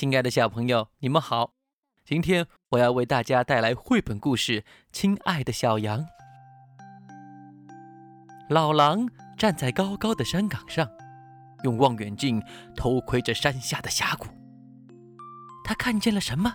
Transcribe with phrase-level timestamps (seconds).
[0.00, 1.52] 亲爱的小朋友，你们好！
[2.06, 6.00] 今天我要为大家带来绘本故事《亲爱的小羊》。
[8.48, 10.88] 老狼站在高高的山岗上，
[11.64, 12.42] 用望远镜
[12.74, 14.28] 偷窥着山下的峡谷。
[15.64, 16.54] 他看见了什么？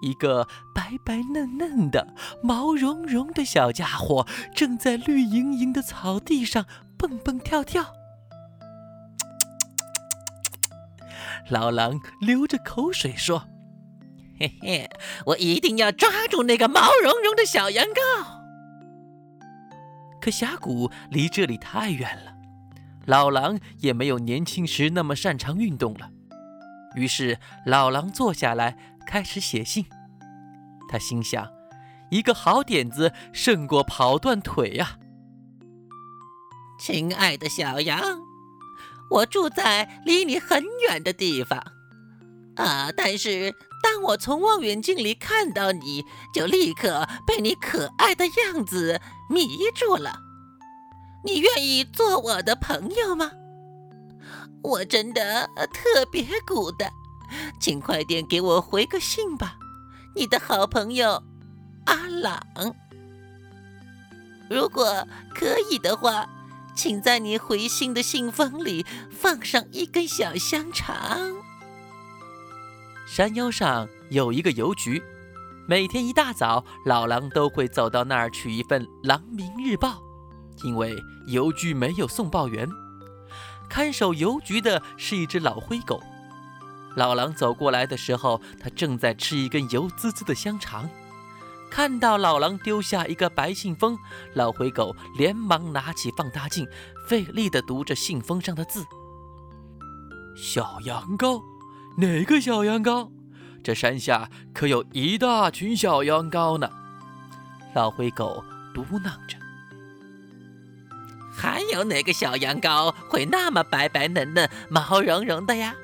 [0.00, 6.64] 一个白白嫩嫩的、毛茸茸的小家伙，正在绿莹莹的草地上
[6.96, 7.92] 蹦蹦跳跳。
[11.52, 13.46] 老狼流着口水说
[14.40, 14.90] ：“嘿嘿，
[15.26, 18.40] 我一定要抓住那个毛茸茸的小羊羔。”
[20.18, 22.32] 可峡谷离这里太远了，
[23.04, 26.08] 老狼也没有年轻时那么擅长运动了。
[26.94, 29.84] 于是，老狼坐下来开始写信。
[30.88, 31.46] 他心想
[32.10, 34.98] ：“一个好点子胜过跑断腿呀！”
[36.80, 38.00] 亲爱的小羊。
[39.12, 41.58] 我住在离你很远的地方，
[42.56, 42.90] 啊！
[42.96, 50.18] 但是当我从望远镜里看到你，就立刻被你可爱的样子迷住了。
[51.24, 53.32] 你愿意做我的朋友吗？
[54.62, 56.90] 我真的特别孤单，
[57.60, 59.58] 请快点给我回个信吧，
[60.16, 61.22] 你的好朋友
[61.84, 62.42] 阿朗。
[64.48, 66.26] 如果可以的话。
[66.74, 71.32] 请在你回信的信封里放上一根小香肠。
[73.06, 75.02] 山腰上有一个邮局，
[75.66, 80.02] 每天一大早，老狼都会走到那儿取一份《狼民日报》，
[80.66, 82.68] 因为邮局没有送报员。
[83.68, 86.02] 看守邮局的是一只老灰狗。
[86.94, 90.88] 老狼走过来的时候，它正在吃一根油滋滋的香肠。
[91.74, 93.98] 看到老狼丢下一个白信封，
[94.34, 96.68] 老灰狗连忙拿起放大镜，
[97.08, 98.84] 费力地读着信封上的字。
[100.36, 101.42] 小羊羔，
[101.96, 103.10] 哪个小羊羔？
[103.64, 106.68] 这山下可有一大群小羊羔呢。
[107.74, 109.38] 老灰狗嘟囔着。
[111.34, 115.74] 还有哪个小羊羔会那么白白嫩嫩、毛茸茸的呀？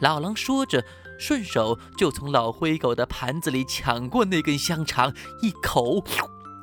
[0.00, 0.84] 老狼说着。
[1.18, 6.04] 顺手就从老灰狗的盘子里抢过那根香肠，一口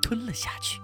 [0.02, 0.80] 吞了下去。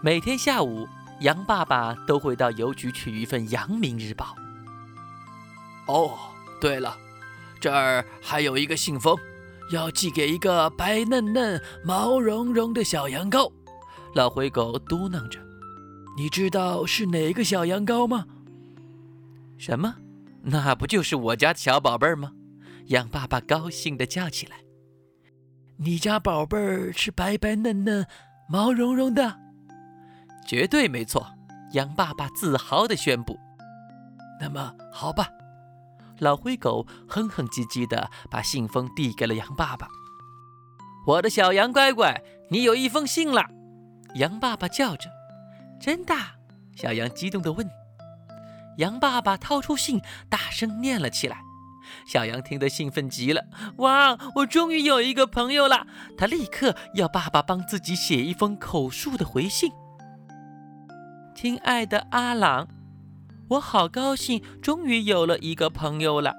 [0.00, 0.86] 每天下午，
[1.20, 4.36] 羊爸爸都会到邮局取一份《羊民日报》。
[5.92, 6.18] 哦，
[6.60, 6.96] 对了，
[7.60, 9.16] 这儿还有一个信封，
[9.72, 13.50] 要寄给一个白嫩嫩、毛茸茸的小羊羔。
[14.14, 15.38] 老灰狗嘟囔着
[16.16, 18.24] ：“你知道是哪个小羊羔吗
[19.58, 19.96] ？”“什么？
[20.42, 22.32] 那不就是我家的小宝贝儿吗？”
[22.88, 24.56] 羊爸爸高兴地叫起来
[25.76, 28.06] ：“你家宝贝儿是白白嫩嫩、
[28.48, 29.38] 毛茸茸的，
[30.46, 31.34] 绝对没错。”
[31.72, 33.38] 羊爸爸自豪地宣布。
[34.40, 35.28] “那么好吧。”
[36.18, 39.86] 老灰狗哼哼唧唧地把信封递给了羊爸爸。
[41.06, 43.44] “我的小羊乖乖，你有一封信了！”
[44.16, 45.10] 羊爸爸叫着。
[45.78, 46.14] “真的？”
[46.74, 47.68] 小羊激动地问。
[48.78, 50.00] 羊爸爸掏出信，
[50.30, 51.42] 大声念了起来。
[52.06, 53.44] 小羊听得兴奋极了，
[53.78, 54.18] 哇！
[54.36, 55.86] 我终于有一个朋友了。
[56.16, 59.72] 他立刻要爸爸帮自己写一封口述的回信。
[61.34, 62.68] 亲爱的阿朗，
[63.50, 66.34] 我好高兴，终于有了一个朋友了。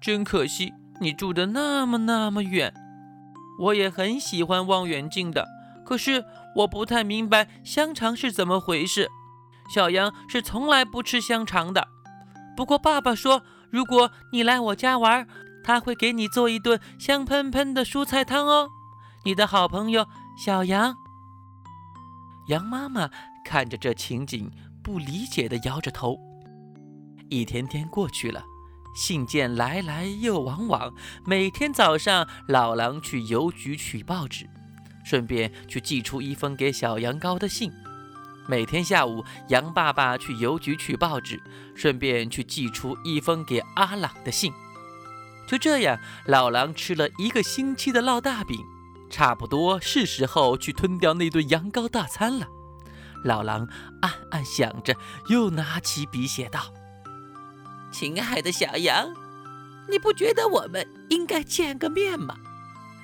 [0.00, 2.74] 真可惜，你住的那么那么远。
[3.60, 5.46] 我也很喜欢望远镜的，
[5.84, 6.24] 可是
[6.56, 9.08] 我不太明白香肠是怎么回事。
[9.72, 11.88] 小羊是从来不吃香肠的。
[12.56, 13.42] 不过爸爸说。
[13.74, 15.26] 如果你来我家玩，
[15.64, 18.68] 他会给你做一顿香喷喷的蔬菜汤哦。
[19.24, 20.06] 你的好朋友
[20.38, 20.94] 小羊。
[22.46, 23.10] 羊妈妈
[23.44, 24.48] 看着这情景，
[24.80, 26.16] 不理解地摇着头。
[27.28, 28.44] 一天天过去了，
[28.94, 30.94] 信件来来又往往。
[31.26, 34.48] 每天早上，老狼去邮局取报纸，
[35.04, 37.72] 顺便去寄出一封给小羊羔的信。
[38.46, 41.42] 每天下午，羊爸爸去邮局取报纸，
[41.74, 44.52] 顺便去寄出一封给阿朗的信。
[45.46, 48.58] 就这样，老狼吃了一个星期的烙大饼，
[49.08, 52.46] 差不多是时候去吞掉那顿羊羔大餐了。
[53.24, 53.66] 老狼
[54.02, 54.94] 暗暗想着，
[55.28, 56.72] 又拿起笔写道
[57.90, 59.14] ：“亲爱的小羊，
[59.88, 62.36] 你不觉得我们应该见个面吗？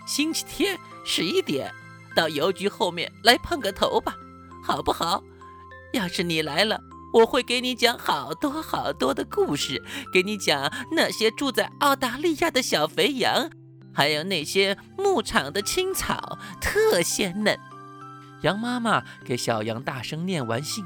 [0.07, 1.73] 星期天十一点，
[2.15, 4.15] 到邮局后面来碰个头吧，
[4.63, 5.23] 好不好？”
[5.93, 6.81] 要是你来了，
[7.13, 9.83] 我会给你讲好多好多的故事，
[10.13, 13.51] 给你讲那些住在澳大利亚的小肥羊，
[13.93, 17.59] 还有那些牧场的青草，特鲜嫩。
[18.43, 20.85] 羊妈妈给小羊大声念完信：“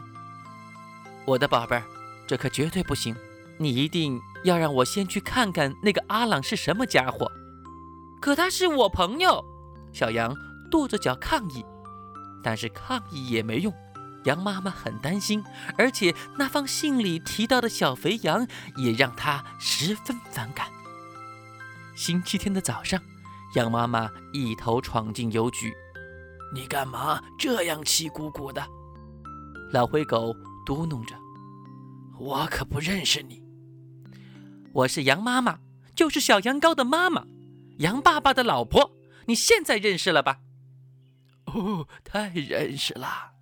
[1.26, 1.84] 我的宝贝儿，
[2.26, 3.14] 这可绝对不行，
[3.58, 7.30] 你一定要让我先去看看那个阿朗是什么家伙。
[8.20, 9.44] 可他是我朋友。
[9.92, 10.34] 小羊
[10.70, 11.64] 跺着脚抗议，
[12.42, 13.72] 但是抗议也没用。
[14.24, 15.42] 羊妈妈很担心，
[15.76, 20.66] 而且那封信里提到的小肥羊也让她十分反感。
[21.94, 23.00] 星期天的早上，
[23.54, 25.72] 羊妈妈一头闯进邮局。
[26.54, 28.64] 你干嘛这样气鼓鼓的？
[29.72, 30.34] 老灰狗
[30.64, 31.14] 嘟哝着
[32.18, 33.42] ：“我可不认识你。
[34.72, 35.58] 我是羊妈妈，
[35.94, 37.24] 就是小羊羔的妈妈，
[37.78, 38.92] 羊爸爸的老婆。
[39.26, 40.38] 你现在认识了吧
[41.46, 43.32] ？”“哦，太认识了。”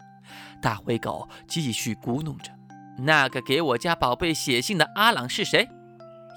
[0.62, 2.53] 大灰狗继续咕哝着
[2.97, 5.69] ：“那个给我家宝贝写信的阿朗是谁？”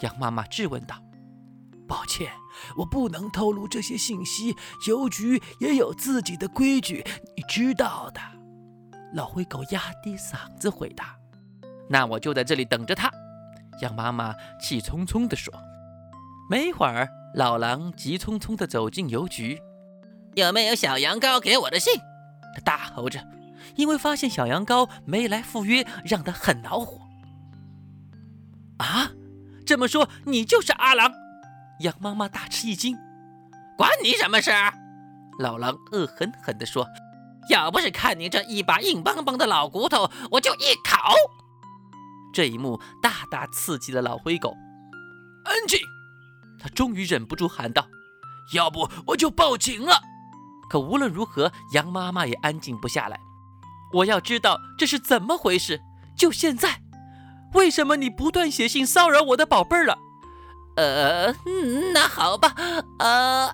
[0.02, 0.96] 羊妈妈质问道。
[1.88, 2.32] “抱歉，
[2.78, 4.56] 我不能透露这些信息。
[4.88, 7.06] 邮局也有自己的规矩，
[7.38, 8.20] 你知道的。”
[9.14, 11.16] 老灰狗压低嗓子回答。
[11.88, 13.12] “那我就在这里等着他。”
[13.82, 15.54] 羊妈妈气冲冲地说。
[16.50, 19.62] 没一会儿，老狼急匆匆地走进邮局。
[20.36, 21.94] “有没有小羊羔给我的信？”
[22.56, 23.20] 他大吼着。
[23.76, 27.02] 因为发现小羊羔没来赴约，让他很恼火。
[28.78, 29.12] 啊，
[29.66, 31.12] 这么说你就是阿郎？
[31.80, 32.98] 羊妈妈大吃一惊。
[33.78, 34.52] 关你什么事？
[35.40, 36.88] 老狼恶狠狠地说
[37.52, 41.14] ：“要不是看你这一把硬邦邦的老骨头，我就一口。”
[42.34, 44.56] 这一幕大大刺激了老灰狗。
[45.44, 45.80] 安静！
[46.58, 47.86] 他终于忍不住喊道
[48.56, 50.02] ：“要不我就报警了。”
[50.70, 53.20] 可无论如何，羊妈妈也安静不下来。
[53.96, 55.82] 我要知道这是怎么回事，
[56.18, 56.82] 就现在！
[57.54, 59.98] 为什么你不断写信骚扰我的宝贝儿了？
[60.76, 61.34] 呃，
[61.94, 62.54] 那好吧，
[63.00, 63.50] 呃，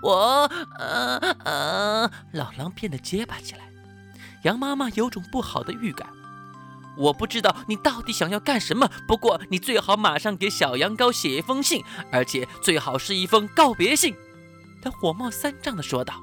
[0.00, 3.60] 我，呃呃，老狼变得结巴起来。
[4.44, 6.08] 羊妈妈有种不好的预感。
[6.96, 14.16] 我不知道你到底想要干什么，不过你最好马上给小羊羔写一封信，而且最好是一封告别信。
[14.80, 16.14] 他火冒三丈地说道。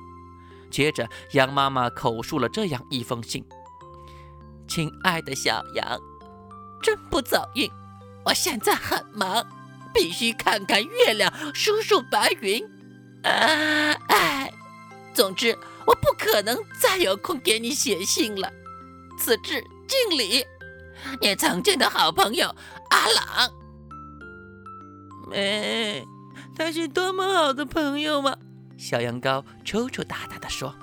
[0.73, 3.45] 接着，羊妈妈口述了这样一封信
[4.67, 5.99] ：“亲爱的小羊，
[6.81, 7.69] 真不走运，
[8.25, 9.45] 我现在很忙，
[9.93, 12.65] 必须看看月亮，数数白云。
[13.21, 14.51] 啊，哎，
[15.13, 15.55] 总之，
[15.85, 18.51] 我不可能再有空给你写信了。
[19.19, 20.43] 此致敬礼，
[21.21, 22.47] 你曾经的好朋友
[22.89, 23.51] 阿朗。
[25.33, 26.03] 哎，
[26.57, 28.35] 他是多么好的朋友嘛！”
[28.83, 30.75] 小羊羔抽抽搭搭地说：“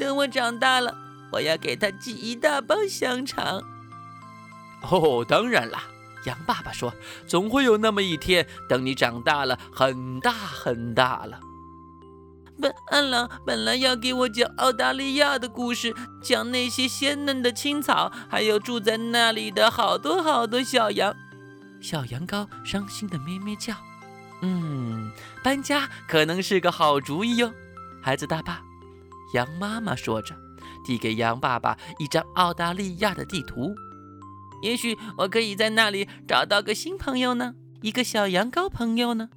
[0.00, 0.92] 等我长大了，
[1.30, 3.62] 我要给他寄一大包香肠。”
[4.82, 5.84] 哦，当然啦，
[6.26, 6.92] 羊爸爸说
[7.28, 11.38] ：“总会有那么一天，等你长大了，很大很大了。”
[12.60, 21.14] 本安郎本来要给我讲澳大利亚的故事，讲那些鲜嫩的青草，还有住在那里的好多好多小羊。
[21.80, 23.72] 小羊羔伤心的咩咩叫。
[24.42, 25.10] 嗯，
[25.44, 27.52] 搬家可能是个好主意哟，
[28.02, 28.62] 孩子大爸。
[29.34, 30.34] 羊妈妈说着，
[30.86, 33.74] 递给羊爸爸一张澳大利亚的地图。
[34.62, 39.28] 也许我可以在那里找到个新朋友呢，一个小羊羔朋友呢。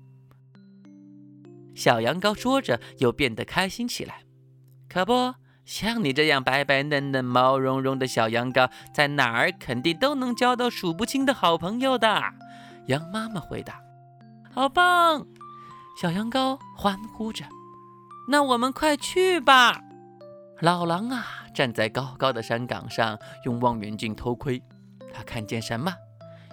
[1.76, 4.22] 小羊羔说着，又变得开心起来。
[4.88, 12.24] 可不像你这样白白嫩嫩、毛茸茸的小羊羔，在哪儿肯定都能交到数不清的好朋友的。
[12.86, 13.82] 羊妈妈回答。
[14.50, 15.28] 好棒！
[16.00, 17.44] 小羊羔欢呼着。
[18.30, 19.82] 那我们快去吧。
[20.62, 21.26] 老狼啊，
[21.56, 24.62] 站在高高的山岗上，用望远镜偷窥。
[25.12, 25.92] 他看见什么？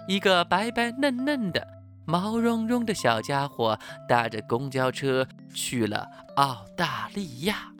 [0.07, 1.67] 一个白白嫩嫩的、
[2.05, 3.77] 毛茸茸的小家伙，
[4.09, 7.71] 搭着公交车去了澳大利亚。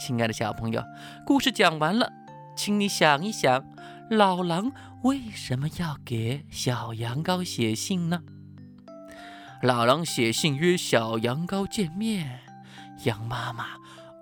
[0.00, 0.82] 亲爱的小朋友，
[1.26, 2.10] 故事讲完了，
[2.56, 3.64] 请你想一想，
[4.08, 8.22] 老狼为什么要给小羊羔写信呢？
[9.62, 12.40] 老狼写信约小羊羔见面，
[13.04, 13.66] 羊妈妈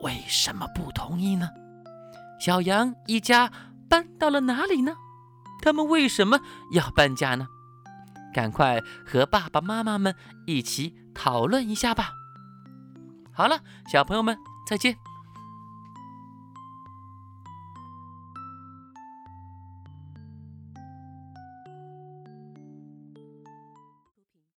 [0.02, 1.48] 为什么不同意呢？
[2.38, 3.50] 小羊一家
[3.88, 4.94] 搬到了哪里呢？
[5.60, 6.40] 他们为什么
[6.72, 7.46] 要搬家呢？
[8.32, 10.14] 赶快和爸爸妈妈们
[10.46, 12.12] 一起讨论一下吧！
[13.32, 13.60] 好了，
[13.90, 14.96] 小朋友们，再见。